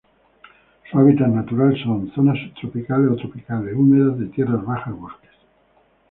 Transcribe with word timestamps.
Su 0.89 0.97
hábitat 0.97 1.27
natural 1.27 1.77
son: 1.83 2.09
zonas 2.15 2.35
subtropicales 2.43 3.11
o 3.11 3.15
tropicales 3.17 3.75
húmedas 3.75 4.17
de 4.17 4.25
tierras 4.29 4.65
bajas, 4.65 4.95
bosques 4.97 5.29